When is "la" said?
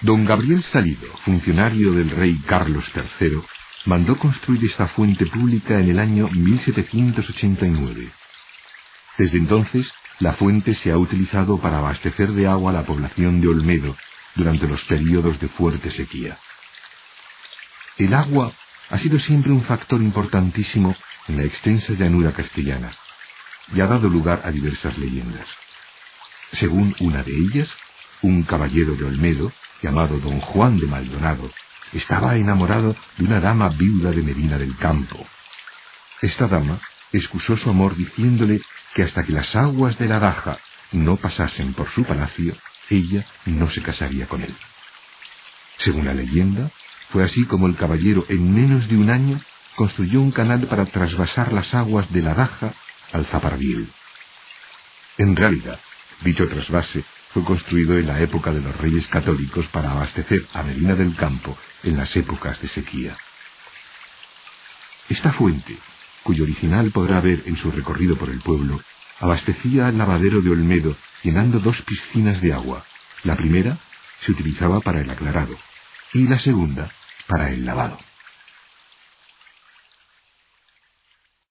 10.20-10.34, 12.74-12.86, 21.38-21.42, 40.08-40.18, 46.06-46.14, 52.22-52.34, 58.06-58.20, 73.24-73.36, 76.26-76.38